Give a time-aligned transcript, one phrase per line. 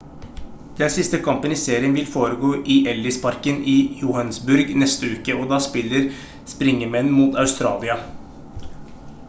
[0.77, 5.59] den siste kampen i serien vil foregå i ellis-parken i johannesburg neste uke og da
[5.67, 6.07] spiller
[6.55, 7.99] springemen mot australia